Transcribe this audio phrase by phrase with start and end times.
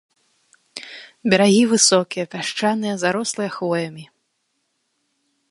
[1.33, 4.05] Берагі высокія, пясчаныя, зарослыя хвоямі.